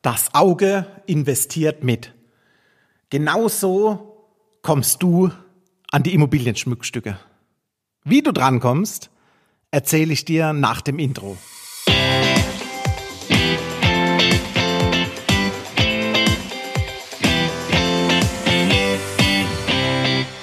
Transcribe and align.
Das 0.00 0.32
Auge 0.32 0.86
investiert 1.06 1.82
mit. 1.82 2.14
Genauso 3.10 4.28
kommst 4.62 5.02
du 5.02 5.32
an 5.90 6.04
die 6.04 6.14
Immobilienschmuckstücke. 6.14 7.18
Wie 8.04 8.22
du 8.22 8.30
drankommst, 8.30 9.10
erzähle 9.72 10.12
ich 10.12 10.24
dir 10.24 10.52
nach 10.52 10.82
dem 10.82 11.00
Intro. 11.00 11.36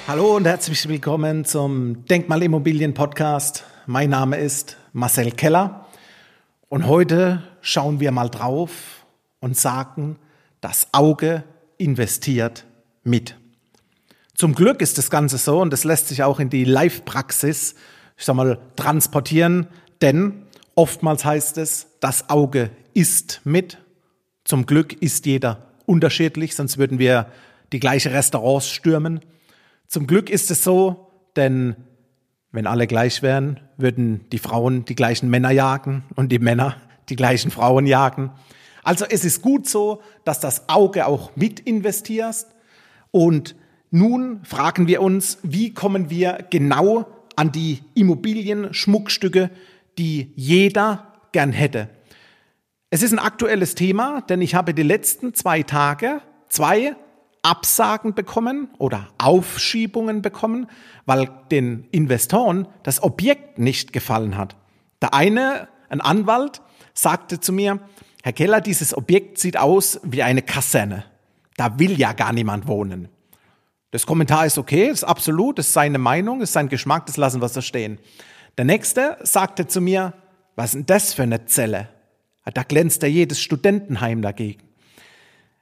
Hallo 0.06 0.36
und 0.36 0.46
herzlich 0.46 0.86
willkommen 0.90 1.46
zum 1.46 2.06
Denkmalimmobilien 2.08 2.94
Podcast. 2.94 3.64
Mein 3.86 4.10
Name 4.10 4.36
ist 4.36 4.76
Marcel 4.92 5.32
Keller 5.32 5.88
und 6.68 6.88
heute 6.88 7.42
schauen 7.62 8.02
wir 8.02 8.12
mal 8.12 8.28
drauf, 8.30 8.95
und 9.46 9.56
sagen, 9.56 10.18
das 10.60 10.88
Auge 10.92 11.44
investiert 11.78 12.66
mit. 13.04 13.36
Zum 14.34 14.56
Glück 14.56 14.82
ist 14.82 14.98
das 14.98 15.12
Ganze 15.12 15.38
so 15.38 15.62
und 15.62 15.72
das 15.72 15.84
lässt 15.84 16.08
sich 16.08 16.24
auch 16.24 16.40
in 16.40 16.50
die 16.50 16.64
Live-Praxis, 16.64 17.76
ich 18.18 18.26
sag 18.26 18.36
mal, 18.36 18.58
transportieren, 18.76 19.68
denn 20.02 20.48
oftmals 20.74 21.26
heißt 21.26 21.60
es, 21.60 21.86
das 22.00 22.28
Auge 22.32 22.72
isst 22.96 23.42
mit. 23.44 23.78
Zum 24.46 24.66
Glück 24.66 25.00
ist 25.00 25.28
jeder 25.28 25.68
unterschiedlich, 25.86 26.56
sonst 26.56 26.80
würden 26.80 26.98
wir 26.98 27.28
die 27.72 27.80
gleiche 27.80 28.12
Restaurants 28.14 28.68
stürmen. 28.68 29.20
Zum 29.88 30.08
Glück 30.08 30.32
ist 30.32 30.50
es 30.50 30.64
so, 30.64 31.12
denn 31.36 31.76
wenn 32.52 32.66
alle 32.66 32.88
gleich 32.88 33.22
wären, 33.22 33.60
würden 33.78 34.28
die 34.32 34.40
Frauen 34.40 34.86
die 34.86 34.96
gleichen 34.96 35.30
Männer 35.30 35.52
jagen 35.52 36.04
und 36.16 36.32
die 36.32 36.40
Männer 36.40 36.78
die 37.10 37.16
gleichen 37.16 37.52
Frauen 37.52 37.86
jagen. 37.86 38.32
Also 38.86 39.04
es 39.10 39.26
ist 39.26 39.42
gut 39.42 39.68
so, 39.68 40.02
dass 40.24 40.40
das 40.40 40.70
Auge 40.70 41.08
auch 41.08 41.36
mit 41.36 41.60
investierst. 41.60 42.48
Und 43.10 43.56
nun 43.90 44.44
fragen 44.46 44.88
wir 44.88 45.02
uns, 45.02 45.40
wie 45.42 45.74
kommen 45.74 46.10
wir 46.10 46.46
genau 46.52 47.08
an 47.36 47.52
die 47.52 47.80
Immobilien-Schmuckstücke, 47.96 49.50
die 49.98 50.32
jeder 50.36 51.14
gern 51.32 51.52
hätte. 51.52 51.90
Es 52.92 53.02
ist 53.02 53.12
ein 53.12 53.20
aktuelles 53.20 53.74
Thema, 53.74 54.22
denn 54.22 54.42
ich 54.42 54.54
habe 54.54 54.74
die 54.74 54.84
letzten 54.84 55.34
zwei 55.34 55.64
Tage 55.64 56.22
zwei 56.48 56.96
Absagen 57.42 58.14
bekommen 58.14 58.70
oder 58.78 59.08
Aufschiebungen 59.18 60.22
bekommen, 60.22 60.68
weil 61.06 61.30
den 61.50 61.88
Investoren 61.92 62.68
das 62.84 63.02
Objekt 63.02 63.58
nicht 63.58 63.94
gefallen 63.94 64.38
hat. 64.38 64.56
Der 65.02 65.14
eine, 65.16 65.68
ein 65.90 66.02
Anwalt, 66.02 66.62
sagte 66.94 67.40
zu 67.40 67.52
mir, 67.52 67.80
Herr 68.26 68.34
Keller, 68.34 68.60
dieses 68.60 68.98
Objekt 68.98 69.38
sieht 69.38 69.56
aus 69.56 70.00
wie 70.02 70.24
eine 70.24 70.42
Kaserne. 70.42 71.06
Da 71.58 71.78
will 71.78 72.00
ja 72.00 72.12
gar 72.14 72.34
niemand 72.34 72.68
wohnen. 72.68 73.08
Das 73.92 74.08
Kommentar 74.08 74.48
ist 74.48 74.58
okay, 74.58 74.88
ist 74.88 75.04
absolut, 75.04 75.60
ist 75.60 75.74
seine 75.74 76.00
Meinung, 76.00 76.42
ist 76.42 76.54
sein 76.54 76.68
Geschmack, 76.68 77.06
das 77.06 77.18
lassen 77.18 77.40
wir 77.40 77.50
so 77.50 77.62
stehen. 77.62 78.00
Der 78.58 78.66
nächste 78.66 79.20
sagte 79.22 79.68
zu 79.68 79.80
mir, 79.80 80.16
was 80.56 80.70
ist 80.70 80.74
denn 80.74 80.86
das 80.88 81.14
für 81.14 81.22
eine 81.22 81.46
Zelle? 81.46 81.88
Da 82.52 82.64
glänzt 82.64 83.04
ja 83.04 83.08
jedes 83.08 83.40
Studentenheim 83.40 84.24
dagegen. 84.24 84.64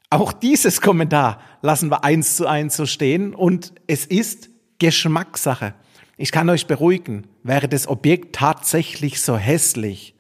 Auch 0.09 0.31
dieses 0.31 0.79
Kommentar 0.79 1.41
lassen 1.61 1.91
wir 1.91 2.05
eins 2.05 2.37
zu 2.37 2.47
eins 2.47 2.77
so 2.77 2.85
stehen 2.85 3.35
und 3.35 3.73
es 3.87 4.05
ist 4.05 4.49
Geschmackssache. 4.79 5.73
Ich 6.15 6.31
kann 6.31 6.49
euch 6.49 6.65
beruhigen, 6.65 7.27
wäre 7.43 7.67
das 7.67 7.89
Objekt 7.89 8.37
tatsächlich 8.37 9.19
so 9.19 9.35
hässlich, 9.35 10.12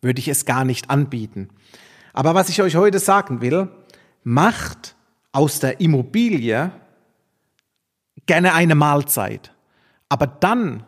würde 0.00 0.20
ich 0.20 0.28
es 0.28 0.44
gar 0.44 0.64
nicht 0.64 0.90
anbieten. 0.90 1.48
Aber 2.12 2.34
was 2.34 2.48
ich 2.48 2.62
euch 2.62 2.76
heute 2.76 2.98
sagen 2.98 3.40
will, 3.40 3.68
macht 4.24 4.96
aus 5.32 5.60
der 5.60 5.80
Immobilie 5.80 6.72
gerne 8.26 8.54
eine 8.54 8.74
Mahlzeit. 8.74 9.52
Aber 10.08 10.26
dann 10.26 10.84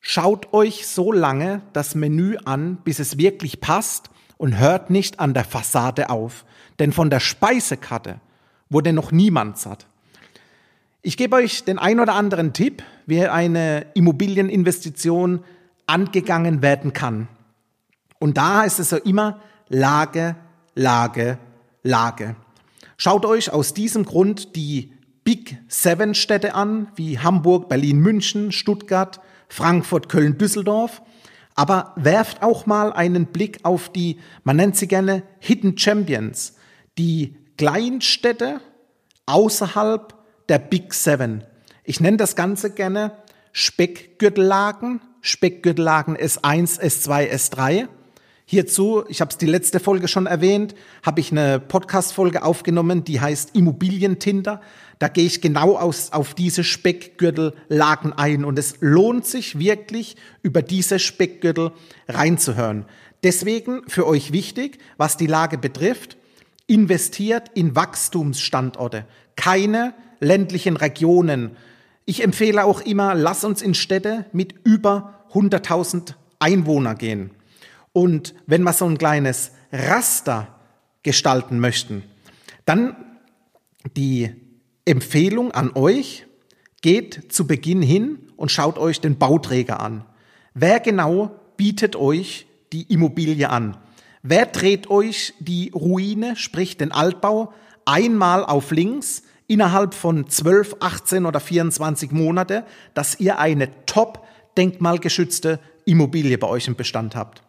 schaut 0.00 0.52
euch 0.52 0.86
so 0.86 1.12
lange 1.12 1.62
das 1.72 1.94
Menü 1.94 2.36
an, 2.44 2.76
bis 2.84 2.98
es 2.98 3.18
wirklich 3.18 3.60
passt 3.60 4.10
und 4.36 4.58
hört 4.58 4.90
nicht 4.90 5.20
an 5.20 5.34
der 5.34 5.44
Fassade 5.44 6.10
auf. 6.10 6.44
Denn 6.78 6.92
von 6.92 7.10
der 7.10 7.20
Speisekarte 7.20 8.20
wurde 8.68 8.92
noch 8.92 9.12
niemand 9.12 9.58
satt. 9.58 9.86
Ich 11.02 11.16
gebe 11.16 11.36
euch 11.36 11.64
den 11.64 11.78
ein 11.78 12.00
oder 12.00 12.14
anderen 12.14 12.52
Tipp, 12.52 12.82
wie 13.06 13.26
eine 13.26 13.86
Immobilieninvestition 13.94 15.44
angegangen 15.86 16.62
werden 16.62 16.92
kann. 16.92 17.28
Und 18.24 18.38
da 18.38 18.62
heißt 18.62 18.80
es 18.80 18.88
so 18.88 18.96
immer 18.96 19.42
Lage, 19.68 20.34
Lage, 20.74 21.36
Lage. 21.82 22.36
Schaut 22.96 23.26
euch 23.26 23.52
aus 23.52 23.74
diesem 23.74 24.06
Grund 24.06 24.56
die 24.56 24.94
Big 25.24 25.58
Seven 25.68 26.14
Städte 26.14 26.54
an, 26.54 26.88
wie 26.96 27.18
Hamburg, 27.18 27.68
Berlin, 27.68 27.98
München, 27.98 28.50
Stuttgart, 28.50 29.20
Frankfurt, 29.50 30.08
Köln, 30.08 30.38
Düsseldorf. 30.38 31.02
Aber 31.54 31.92
werft 31.96 32.42
auch 32.42 32.64
mal 32.64 32.94
einen 32.94 33.26
Blick 33.26 33.58
auf 33.62 33.90
die, 33.90 34.18
man 34.42 34.56
nennt 34.56 34.76
sie 34.76 34.88
gerne 34.88 35.22
Hidden 35.38 35.76
Champions, 35.76 36.54
die 36.96 37.36
Kleinstädte 37.58 38.62
außerhalb 39.26 40.14
der 40.48 40.60
Big 40.60 40.94
Seven. 40.94 41.44
Ich 41.84 42.00
nenne 42.00 42.16
das 42.16 42.36
Ganze 42.36 42.70
gerne 42.70 43.12
Speckgürtellagen, 43.52 45.02
Speckgürtellagen 45.20 46.16
S1, 46.16 46.80
S2, 46.80 47.30
S3. 47.30 47.88
Hierzu, 48.46 49.04
ich 49.08 49.22
habe 49.22 49.30
es 49.30 49.38
die 49.38 49.46
letzte 49.46 49.80
Folge 49.80 50.06
schon 50.06 50.26
erwähnt, 50.26 50.74
habe 51.02 51.20
ich 51.20 51.32
eine 51.32 51.58
Podcast-Folge 51.58 52.42
aufgenommen, 52.42 53.02
die 53.02 53.18
heißt 53.18 53.56
Immobilientinder. 53.56 54.60
Da 54.98 55.08
gehe 55.08 55.24
ich 55.24 55.40
genau 55.40 55.78
aus, 55.78 56.12
auf 56.12 56.34
diese 56.34 56.62
Speckgürtellagen 56.62 58.12
ein 58.12 58.44
und 58.44 58.58
es 58.58 58.76
lohnt 58.80 59.24
sich 59.26 59.58
wirklich, 59.58 60.16
über 60.42 60.60
diese 60.60 60.98
Speckgürtel 60.98 61.72
reinzuhören. 62.06 62.84
Deswegen 63.22 63.82
für 63.88 64.06
euch 64.06 64.32
wichtig, 64.32 64.78
was 64.98 65.16
die 65.16 65.26
Lage 65.26 65.56
betrifft, 65.56 66.18
investiert 66.66 67.50
in 67.54 67.74
Wachstumsstandorte, 67.74 69.06
keine 69.36 69.94
ländlichen 70.20 70.76
Regionen. 70.76 71.56
Ich 72.04 72.22
empfehle 72.22 72.64
auch 72.64 72.82
immer, 72.82 73.14
lass 73.14 73.42
uns 73.44 73.62
in 73.62 73.72
Städte 73.72 74.26
mit 74.32 74.54
über 74.64 75.24
100.000 75.32 76.12
Einwohner 76.38 76.94
gehen. 76.94 77.30
Und 77.94 78.34
wenn 78.46 78.64
wir 78.64 78.72
so 78.72 78.86
ein 78.86 78.98
kleines 78.98 79.52
Raster 79.72 80.48
gestalten 81.04 81.60
möchten, 81.60 82.02
dann 82.66 82.96
die 83.96 84.34
Empfehlung 84.84 85.52
an 85.52 85.70
euch, 85.76 86.26
geht 86.82 87.32
zu 87.32 87.46
Beginn 87.46 87.82
hin 87.82 88.18
und 88.36 88.50
schaut 88.50 88.78
euch 88.78 89.00
den 89.00 89.16
Bauträger 89.16 89.80
an. 89.80 90.04
Wer 90.54 90.80
genau 90.80 91.30
bietet 91.56 91.94
euch 91.94 92.46
die 92.72 92.82
Immobilie 92.92 93.48
an? 93.48 93.76
Wer 94.22 94.46
dreht 94.46 94.90
euch 94.90 95.32
die 95.38 95.70
Ruine, 95.72 96.34
sprich 96.34 96.76
den 96.76 96.90
Altbau, 96.90 97.54
einmal 97.84 98.44
auf 98.44 98.72
links 98.72 99.22
innerhalb 99.46 99.94
von 99.94 100.28
12, 100.28 100.76
18 100.80 101.26
oder 101.26 101.38
24 101.38 102.10
Monate, 102.10 102.64
dass 102.92 103.20
ihr 103.20 103.38
eine 103.38 103.68
top 103.86 104.26
denkmalgeschützte 104.56 105.60
Immobilie 105.84 106.38
bei 106.38 106.48
euch 106.48 106.66
im 106.66 106.74
Bestand 106.74 107.14
habt? 107.14 107.43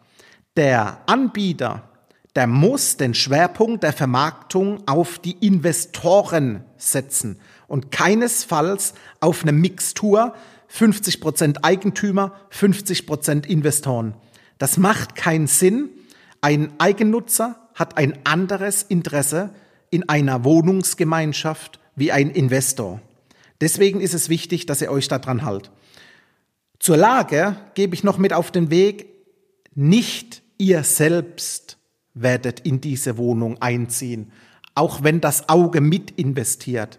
Der 0.56 1.02
Anbieter, 1.06 1.82
der 2.34 2.46
muss 2.46 2.96
den 2.96 3.12
Schwerpunkt 3.12 3.82
der 3.82 3.92
Vermarktung 3.92 4.86
auf 4.86 5.18
die 5.18 5.36
Investoren 5.46 6.64
setzen 6.78 7.38
und 7.68 7.90
keinesfalls 7.90 8.94
auf 9.20 9.42
eine 9.42 9.52
Mixtur 9.52 10.34
50 10.68 11.20
Prozent 11.20 11.64
Eigentümer, 11.64 12.32
50 12.50 13.06
Prozent 13.06 13.46
Investoren. 13.46 14.14
Das 14.58 14.78
macht 14.78 15.14
keinen 15.14 15.46
Sinn. 15.46 15.90
Ein 16.40 16.72
Eigennutzer 16.78 17.68
hat 17.74 17.98
ein 17.98 18.18
anderes 18.24 18.82
Interesse 18.82 19.50
in 19.90 20.08
einer 20.08 20.44
Wohnungsgemeinschaft 20.44 21.80
wie 21.96 22.12
ein 22.12 22.30
Investor. 22.30 23.02
Deswegen 23.60 24.00
ist 24.00 24.14
es 24.14 24.30
wichtig, 24.30 24.64
dass 24.64 24.80
ihr 24.80 24.90
euch 24.90 25.08
daran 25.08 25.44
halt. 25.44 25.70
Zur 26.78 26.96
Lage 26.96 27.56
gebe 27.74 27.94
ich 27.94 28.04
noch 28.04 28.16
mit 28.16 28.32
auf 28.32 28.50
den 28.50 28.70
Weg, 28.70 29.06
nicht 29.74 30.42
ihr 30.58 30.82
selbst 30.82 31.78
werdet 32.14 32.60
in 32.60 32.80
diese 32.80 33.18
Wohnung 33.18 33.60
einziehen, 33.60 34.32
auch 34.74 35.02
wenn 35.02 35.20
das 35.20 35.48
Auge 35.48 35.80
mit 35.80 36.12
investiert. 36.12 36.98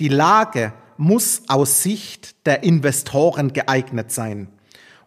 Die 0.00 0.08
Lage 0.08 0.72
muss 0.96 1.42
aus 1.48 1.82
Sicht 1.82 2.46
der 2.46 2.62
Investoren 2.62 3.52
geeignet 3.52 4.10
sein. 4.10 4.48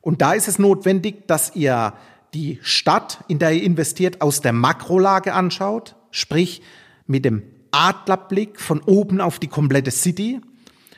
Und 0.01 0.21
da 0.21 0.33
ist 0.33 0.47
es 0.47 0.59
notwendig, 0.59 1.27
dass 1.27 1.55
ihr 1.55 1.93
die 2.33 2.59
Stadt, 2.61 3.23
in 3.27 3.39
der 3.39 3.51
ihr 3.53 3.63
investiert, 3.63 4.21
aus 4.21 4.41
der 4.41 4.53
Makrolage 4.53 5.33
anschaut, 5.33 5.95
sprich 6.11 6.61
mit 7.05 7.25
dem 7.25 7.43
Adlerblick 7.71 8.59
von 8.59 8.81
oben 8.81 9.21
auf 9.21 9.39
die 9.39 9.47
komplette 9.47 9.91
City. 9.91 10.41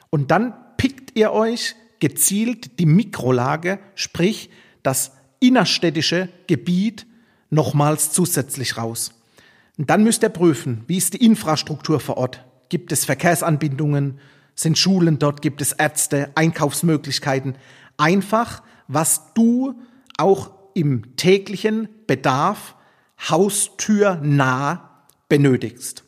Und 0.10 0.31
dann 0.31 0.54
pickt 0.78 1.18
ihr 1.18 1.31
euch 1.31 1.75
gezielt 2.00 2.80
die 2.80 2.86
Mikrolage, 2.86 3.80
sprich 3.95 4.50
das 4.84 5.12
innerstädtische 5.40 6.30
Gebiet 6.48 7.06
nochmals 7.50 8.12
zusätzlich 8.12 8.78
raus. 8.78 9.12
Und 9.78 9.90
dann 9.90 10.04
müsst 10.04 10.24
ihr 10.24 10.30
prüfen, 10.30 10.84
wie 10.88 10.98
ist 10.98 11.14
die 11.14 11.26
Infrastruktur 11.26 12.00
vor 12.00 12.18
Ort? 12.18 12.46
Gibt 12.70 12.92
es 12.92 13.06
Verkehrsanbindungen? 13.06 14.20
Sind 14.56 14.78
Schulen 14.78 15.20
dort? 15.20 15.42
Gibt 15.42 15.62
es 15.62 15.72
Ärzte? 15.72 16.32
Einkaufsmöglichkeiten? 16.36 17.56
Einfach, 17.98 18.62
was 18.88 19.34
du 19.34 19.80
auch 20.18 20.52
im 20.74 21.16
täglichen 21.16 21.88
Bedarf 22.08 22.76
haustürnah 23.30 25.06
benötigst. 25.28 26.04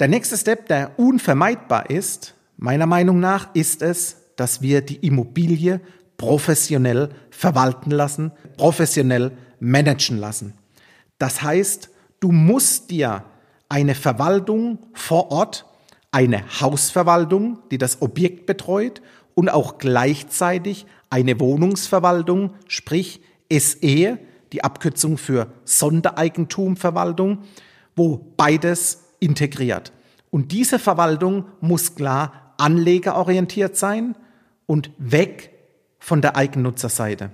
Der 0.00 0.08
nächste 0.08 0.36
Step, 0.36 0.66
der 0.68 0.98
unvermeidbar 0.98 1.90
ist, 1.90 2.34
meiner 2.56 2.86
Meinung 2.86 3.20
nach, 3.20 3.54
ist 3.54 3.82
es, 3.82 4.16
dass 4.36 4.60
wir 4.60 4.80
die 4.80 4.96
Immobilie 4.96 5.80
professionell 6.16 7.10
verwalten 7.30 7.90
lassen, 7.90 8.32
professionell 8.56 9.32
managen 9.60 10.18
lassen. 10.18 10.54
Das 11.18 11.42
heißt, 11.42 11.90
du 12.20 12.32
musst 12.32 12.90
dir 12.90 13.24
eine 13.68 13.94
Verwaltung 13.94 14.78
vor 14.92 15.30
Ort, 15.30 15.66
eine 16.10 16.60
Hausverwaltung, 16.60 17.58
die 17.70 17.78
das 17.78 18.02
Objekt 18.02 18.46
betreut 18.46 19.02
und 19.34 19.48
auch 19.48 19.78
gleichzeitig 19.78 20.86
eine 21.10 21.38
Wohnungsverwaltung, 21.40 22.54
sprich 22.68 23.20
SE, 23.50 24.18
die 24.52 24.64
Abkürzung 24.64 25.18
für 25.18 25.48
Sondereigentumverwaltung, 25.64 27.38
wo 27.96 28.32
beides 28.36 29.04
integriert. 29.18 29.92
Und 30.30 30.52
diese 30.52 30.78
Verwaltung 30.78 31.46
muss 31.60 31.94
klar 31.94 32.54
anlegerorientiert 32.58 33.76
sein 33.76 34.16
und 34.66 34.90
weg 34.98 35.53
von 36.04 36.20
der 36.20 36.36
Eigennutzerseite. 36.36 37.30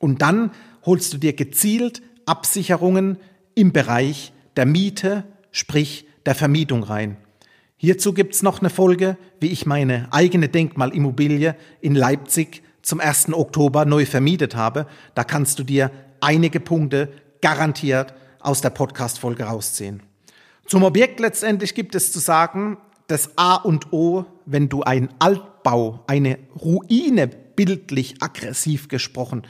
Und 0.00 0.20
dann 0.20 0.50
holst 0.84 1.14
du 1.14 1.16
dir 1.16 1.32
gezielt 1.32 2.02
Absicherungen 2.26 3.16
im 3.54 3.72
Bereich 3.72 4.34
der 4.56 4.66
Miete, 4.66 5.24
sprich 5.50 6.06
der 6.26 6.34
Vermietung 6.34 6.82
rein. 6.82 7.16
Hierzu 7.78 8.12
gibt's 8.12 8.42
noch 8.42 8.60
eine 8.60 8.68
Folge, 8.68 9.16
wie 9.40 9.46
ich 9.46 9.64
meine 9.64 10.08
eigene 10.10 10.50
Denkmalimmobilie 10.50 11.56
in 11.80 11.94
Leipzig 11.94 12.62
zum 12.82 13.00
1. 13.00 13.32
Oktober 13.32 13.86
neu 13.86 14.04
vermietet 14.04 14.54
habe. 14.54 14.86
Da 15.14 15.24
kannst 15.24 15.58
du 15.58 15.62
dir 15.62 15.90
einige 16.20 16.60
Punkte 16.60 17.10
garantiert 17.40 18.12
aus 18.40 18.60
der 18.60 18.70
Podcast-Folge 18.70 19.44
rausziehen. 19.44 20.02
Zum 20.66 20.82
Objekt 20.82 21.18
letztendlich 21.18 21.74
gibt 21.74 21.94
es 21.94 22.12
zu 22.12 22.18
sagen, 22.18 22.76
das 23.06 23.38
A 23.38 23.54
und 23.54 23.90
O, 23.90 24.26
wenn 24.44 24.68
du 24.68 24.82
einen 24.82 25.08
Altbau, 25.60 26.04
eine 26.06 26.38
Ruine 26.60 27.28
bildlich 27.28 28.22
aggressiv 28.22 28.88
gesprochen, 28.88 29.42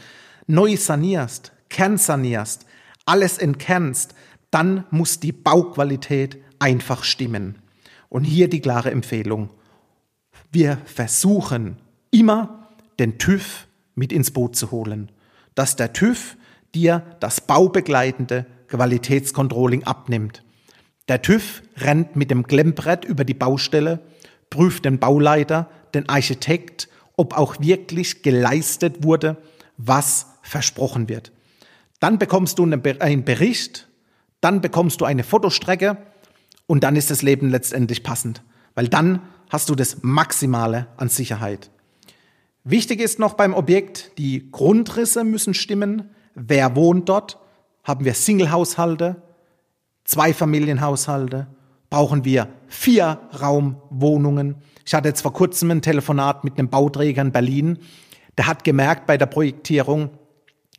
neu 0.47 0.77
sanierst, 0.77 1.53
kernsanierst, 1.69 2.67
alles 3.07 3.39
entkernst, 3.39 4.15
dann 4.51 4.85
muss 4.91 5.21
die 5.21 5.33
Bauqualität 5.33 6.39
einfach 6.59 7.05
stimmen. 7.05 7.59
Und 8.09 8.25
hier 8.25 8.49
die 8.51 8.61
klare 8.61 8.91
Empfehlung. 8.91 9.51
Wir 10.51 10.79
versuchen 10.85 11.77
immer 12.11 12.69
den 12.99 13.19
TÜV 13.19 13.69
mit 13.95 14.12
ins 14.12 14.33
Boot 14.33 14.57
zu 14.57 14.73
holen, 14.73 15.12
dass 15.55 15.77
der 15.77 15.93
TÜV 15.93 16.37
dir 16.75 17.05
das 17.21 17.41
baubegleitende 17.41 18.47
Qualitätscontrolling 18.67 19.85
abnimmt. 19.85 20.43
Der 21.09 21.23
TÜV 21.23 21.62
rennt 21.77 22.17
mit 22.17 22.33
dem 22.33 22.49
Klemmbrett 22.49 23.05
über 23.05 23.25
die 23.25 23.35
Baustelle, 23.35 24.01
prüft 24.49 24.85
den 24.85 24.99
Bauleiter, 24.99 25.71
den 25.95 26.09
Architekt, 26.09 26.89
ob 27.17 27.37
auch 27.37 27.61
wirklich 27.61 28.23
geleistet 28.23 29.03
wurde, 29.05 29.37
was 29.77 30.27
versprochen 30.43 31.09
wird. 31.09 31.33
Dann 32.01 32.19
bekommst 32.19 32.59
du 32.59 32.65
einen 32.65 33.25
Bericht, 33.25 33.89
dann 34.41 34.61
bekommst 34.61 35.01
du 35.01 35.05
eine 35.05 35.23
Fotostrecke 35.23 35.99
und 36.67 36.83
dann 36.83 36.97
ist 36.97 37.11
das 37.11 37.23
Leben 37.23 37.51
letztendlich 37.51 38.03
passend, 38.03 38.43
weil 38.75 38.89
dann 38.89 39.21
hast 39.51 39.69
du 39.69 39.75
das 39.75 39.99
Maximale 40.03 40.87
an 40.97 41.09
Sicherheit. 41.09 41.71
Wichtig 42.65 43.01
ist 43.01 43.19
noch 43.19 43.35
beim 43.35 43.55
Objekt, 43.55 44.13
die 44.19 44.51
Grundrisse 44.51 45.25
müssen 45.25 45.55
stimmen. 45.55 46.11
Wer 46.35 46.77
wohnt 46.77 47.09
dort? 47.09 47.39
Haben 47.85 48.05
wir 48.05 48.15
Single-Haushalte, 48.15 49.23
Zweifamilienhaushalte? 50.05 51.49
Brauchen 51.89 52.25
wir 52.25 52.49
vier 52.69 53.21
Raumwohnungen? 53.41 54.57
Ich 54.91 54.95
hatte 54.95 55.07
jetzt 55.07 55.21
vor 55.21 55.33
kurzem 55.33 55.71
ein 55.71 55.83
Telefonat 55.83 56.43
mit 56.43 56.59
einem 56.59 56.69
Bauträger 56.69 57.23
in 57.23 57.31
Berlin. 57.31 57.79
Der 58.37 58.49
hat 58.49 58.65
gemerkt 58.65 59.07
bei 59.07 59.17
der 59.17 59.27
Projektierung, 59.27 60.11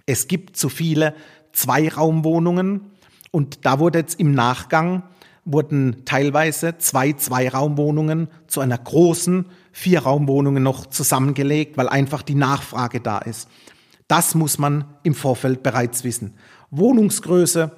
es 0.05 0.27
gibt 0.27 0.57
zu 0.57 0.67
viele 0.67 1.15
Zweiraumwohnungen 1.53 2.91
und 3.31 3.65
da 3.65 3.79
wurde 3.79 3.99
jetzt 3.99 4.19
im 4.19 4.33
Nachgang 4.33 5.03
wurden 5.45 6.03
teilweise 6.03 6.77
zwei 6.77 7.13
Zweiraumwohnungen 7.13 8.27
zu 8.47 8.59
einer 8.59 8.77
großen 8.77 9.45
Vierraumwohnung 9.71 10.61
noch 10.61 10.87
zusammengelegt, 10.87 11.77
weil 11.77 11.87
einfach 11.87 12.21
die 12.21 12.35
Nachfrage 12.35 12.99
da 12.99 13.19
ist. 13.19 13.47
Das 14.09 14.35
muss 14.35 14.57
man 14.57 14.83
im 15.03 15.15
Vorfeld 15.15 15.63
bereits 15.63 16.03
wissen. 16.03 16.33
Wohnungsgröße, 16.69 17.71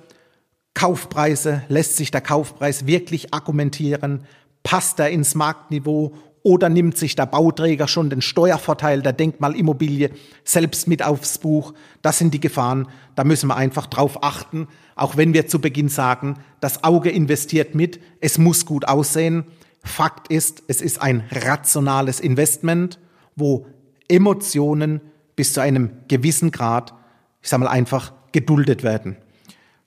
Kaufpreise, 0.73 1.61
lässt 1.67 1.95
sich 1.95 2.09
der 2.09 2.21
Kaufpreis 2.21 2.87
wirklich 2.87 3.35
argumentieren? 3.35 4.25
Passt 4.63 4.99
er 4.99 5.09
ins 5.09 5.35
Marktniveau 5.35 6.13
oder 6.43 6.67
nimmt 6.67 6.97
sich 6.97 7.15
der 7.15 7.25
Bauträger 7.25 7.87
schon 7.87 8.09
den 8.09 8.21
Steuervorteil 8.21 9.01
der 9.01 9.13
Denkmalimmobilie 9.13 10.11
selbst 10.43 10.87
mit 10.87 11.03
aufs 11.03 11.37
Buch? 11.37 11.73
Das 12.01 12.17
sind 12.17 12.33
die 12.33 12.39
Gefahren. 12.39 12.87
Da 13.15 13.23
müssen 13.23 13.47
wir 13.47 13.55
einfach 13.55 13.87
drauf 13.87 14.23
achten. 14.23 14.67
Auch 14.95 15.15
wenn 15.15 15.33
wir 15.33 15.47
zu 15.47 15.59
Beginn 15.59 15.89
sagen, 15.89 16.35
das 16.59 16.83
Auge 16.83 17.09
investiert 17.09 17.75
mit, 17.75 17.99
es 18.19 18.37
muss 18.37 18.65
gut 18.65 18.87
aussehen. 18.87 19.45
Fakt 19.83 20.29
ist, 20.29 20.63
es 20.67 20.81
ist 20.81 21.01
ein 21.01 21.23
rationales 21.31 22.19
Investment, 22.19 22.99
wo 23.35 23.65
Emotionen 24.07 25.01
bis 25.35 25.53
zu 25.53 25.61
einem 25.61 25.91
gewissen 26.07 26.51
Grad, 26.51 26.93
ich 27.41 27.49
sage 27.49 27.63
mal 27.63 27.69
einfach, 27.69 28.13
geduldet 28.31 28.83
werden. 28.83 29.17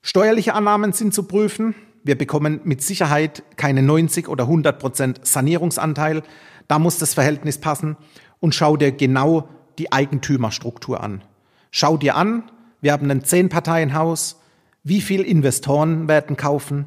Steuerliche 0.02 0.54
Annahmen 0.54 0.92
sind 0.92 1.12
zu 1.12 1.24
prüfen. 1.24 1.74
Wir 2.06 2.16
bekommen 2.16 2.60
mit 2.62 2.82
Sicherheit 2.82 3.42
keine 3.56 3.82
90 3.82 4.28
oder 4.28 4.44
100 4.44 4.78
Prozent 4.78 5.26
Sanierungsanteil. 5.26 6.22
Da 6.68 6.78
muss 6.78 6.98
das 6.98 7.14
Verhältnis 7.14 7.58
passen. 7.58 7.96
Und 8.38 8.54
schau 8.54 8.76
dir 8.76 8.92
genau 8.92 9.48
die 9.78 9.90
Eigentümerstruktur 9.90 11.02
an. 11.02 11.24
Schau 11.72 11.96
dir 11.96 12.14
an, 12.14 12.44
wir 12.80 12.92
haben 12.92 13.10
ein 13.10 13.24
Zehn-Parteien-Haus. 13.24 14.40
Wie 14.84 15.00
viel 15.00 15.22
Investoren 15.22 16.06
werden 16.06 16.36
kaufen 16.36 16.86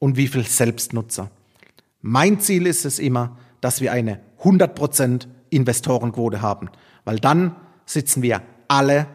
und 0.00 0.16
wie 0.16 0.26
viel 0.26 0.44
Selbstnutzer? 0.44 1.30
Mein 2.02 2.40
Ziel 2.40 2.66
ist 2.66 2.84
es 2.84 2.98
immer, 2.98 3.38
dass 3.60 3.80
wir 3.80 3.92
eine 3.92 4.18
100 4.38 4.74
Prozent 4.74 5.28
Investorenquote 5.50 6.42
haben, 6.42 6.70
weil 7.04 7.20
dann 7.20 7.54
sitzen 7.84 8.20
wir 8.20 8.42
alle 8.66 9.06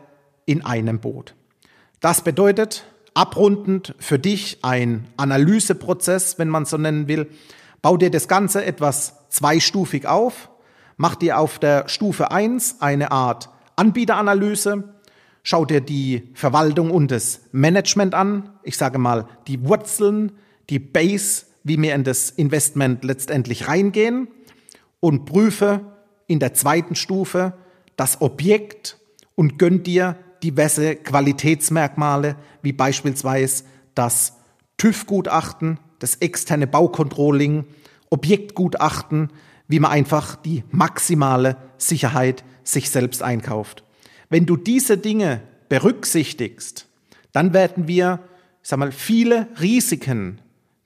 in 0.45 0.63
einem 0.63 0.99
Boot. 1.01 1.35
Das 1.99 2.21
bedeutet, 2.23 2.85
abrundend 3.13 3.95
für 3.99 4.19
dich 4.19 4.59
ein 4.61 5.07
Analyseprozess, 5.17 6.39
wenn 6.39 6.49
man 6.49 6.65
so 6.65 6.77
nennen 6.77 7.07
will. 7.07 7.29
Bau 7.81 7.97
dir 7.97 8.11
das 8.11 8.27
Ganze 8.27 8.63
etwas 8.63 9.15
zweistufig 9.29 10.07
auf. 10.07 10.49
Mach 10.97 11.15
dir 11.15 11.39
auf 11.39 11.59
der 11.59 11.89
Stufe 11.89 12.31
eins 12.31 12.77
eine 12.79 13.11
Art 13.11 13.49
Anbieteranalyse. 13.75 14.95
Schau 15.43 15.65
dir 15.65 15.81
die 15.81 16.29
Verwaltung 16.35 16.91
und 16.91 17.09
das 17.09 17.41
Management 17.51 18.13
an. 18.13 18.49
Ich 18.63 18.77
sage 18.77 18.99
mal, 18.99 19.27
die 19.47 19.65
Wurzeln, 19.65 20.33
die 20.69 20.79
Base, 20.79 21.45
wie 21.63 21.81
wir 21.81 21.95
in 21.95 22.03
das 22.03 22.29
Investment 22.29 23.03
letztendlich 23.03 23.67
reingehen. 23.67 24.27
Und 24.99 25.25
prüfe 25.25 25.81
in 26.27 26.39
der 26.39 26.53
zweiten 26.53 26.95
Stufe 26.95 27.53
das 27.95 28.21
Objekt 28.21 28.99
und 29.35 29.57
gönn 29.57 29.81
dir 29.81 30.17
diverse 30.43 30.95
Qualitätsmerkmale, 30.95 32.35
wie 32.61 32.73
beispielsweise 32.73 33.63
das 33.95 34.33
TÜV-Gutachten, 34.77 35.79
das 35.99 36.15
externe 36.15 36.67
Baucontrolling, 36.67 37.65
Objektgutachten, 38.09 39.29
wie 39.67 39.79
man 39.79 39.91
einfach 39.91 40.35
die 40.35 40.63
maximale 40.71 41.57
Sicherheit 41.77 42.43
sich 42.63 42.89
selbst 42.89 43.23
einkauft. 43.23 43.83
Wenn 44.29 44.45
du 44.45 44.57
diese 44.57 44.97
Dinge 44.97 45.41
berücksichtigst, 45.69 46.87
dann 47.31 47.53
werden 47.53 47.87
wir, 47.87 48.19
ich 48.61 48.69
sag 48.69 48.79
mal, 48.79 48.91
viele 48.91 49.47
Risiken, 49.61 50.41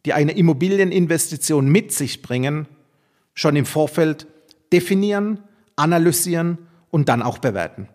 die 0.06 0.14
eine 0.14 0.34
Immobilieninvestition 0.34 1.68
mit 1.68 1.92
sich 1.92 2.22
bringen, 2.22 2.68
schon 3.34 3.56
im 3.56 3.66
Vorfeld 3.66 4.28
definieren, 4.72 5.40
analysieren 5.76 6.60
und 6.92 7.10
dann 7.10 7.22
auch 7.22 7.40
bewerten. 7.40 7.88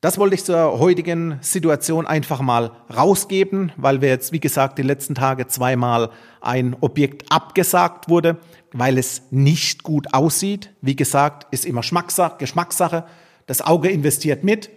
Das 0.00 0.16
wollte 0.16 0.36
ich 0.36 0.44
zur 0.44 0.78
heutigen 0.78 1.38
Situation 1.40 2.06
einfach 2.06 2.40
mal 2.40 2.70
rausgeben, 2.94 3.72
weil 3.76 4.00
wir 4.00 4.08
jetzt, 4.08 4.30
wie 4.30 4.38
gesagt, 4.38 4.78
die 4.78 4.82
letzten 4.82 5.16
Tage 5.16 5.48
zweimal 5.48 6.10
ein 6.40 6.76
Objekt 6.80 7.32
abgesagt 7.32 8.08
wurde, 8.08 8.38
weil 8.72 8.96
es 8.96 9.22
nicht 9.32 9.82
gut 9.82 10.14
aussieht. 10.14 10.72
Wie 10.82 10.94
gesagt, 10.94 11.52
ist 11.52 11.64
immer 11.64 11.80
Geschmackssache. 11.80 13.06
Das 13.46 13.60
Auge 13.60 13.88
investiert 13.88 14.44
mit 14.44 14.70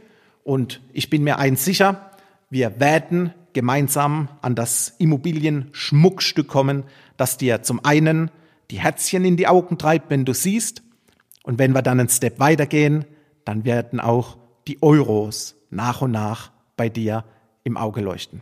und 0.44 0.82
ich 0.92 1.12
bin 1.12 1.24
mir 1.24 1.38
eins 1.38 1.66
sicher, 1.66 2.10
wir 2.50 2.80
werden 2.80 3.32
gemeinsam 3.54 4.28
an 4.42 4.56
das 4.56 4.96
Immobilienschmuckstück 4.98 6.48
kommen, 6.48 6.84
das 7.18 7.38
dir 7.38 7.62
zum 7.62 7.86
einen 7.86 8.32
die 8.72 8.80
Herzchen 8.80 9.24
in 9.26 9.38
die 9.38 9.48
Augen 9.48 9.78
treibt, 9.78 10.10
wenn 10.10 10.26
du 10.26 10.34
siehst, 10.34 10.82
und 11.44 11.60
wenn 11.60 11.74
wir 11.74 11.82
dann 11.82 12.00
einen 12.00 12.10
Step 12.10 12.40
weitergehen, 12.40 13.06
dann 13.46 13.66
werden 13.66 14.00
auch 14.00 14.38
die 14.68 14.82
Euros 14.82 15.56
nach 15.70 16.02
und 16.02 16.12
nach 16.12 16.52
bei 16.78 16.90
dir 16.90 17.24
im 17.64 17.78
Auge 17.78 18.02
leuchten. 18.02 18.42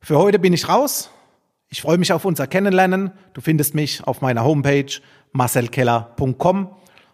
Für 0.00 0.18
heute 0.18 0.38
bin 0.38 0.52
ich 0.52 0.68
raus. 0.68 1.10
Ich 1.68 1.82
freue 1.82 1.98
mich 1.98 2.12
auf 2.12 2.24
unser 2.24 2.46
Kennenlernen. 2.46 3.12
Du 3.32 3.40
findest 3.40 3.74
mich 3.74 4.06
auf 4.06 4.20
meiner 4.20 4.44
Homepage 4.44 4.86
marcelkeller.com, 5.32 6.68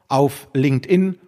auf 0.09 0.49
LinkedIn, 0.53 1.19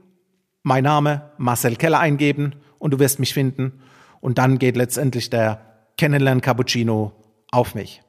mein 0.63 0.85
Name 0.85 1.31
Marcel 1.39 1.77
Keller 1.77 2.01
eingeben 2.01 2.57
und 2.79 2.93
du 2.93 2.99
wirst 2.99 3.19
mich 3.19 3.33
finden. 3.33 3.81
Und 4.21 4.39
dann 4.39 4.59
geht 4.59 4.77
letztendlich 4.77 5.31
der 5.31 5.61
Kennenlern 5.97 6.41
Cappuccino 6.41 7.13
auf 7.51 7.75
mich. 7.75 8.03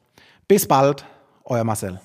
Bis 0.48 0.68
bald, 0.68 1.06
euer 1.46 1.64
Marcel. 1.64 2.00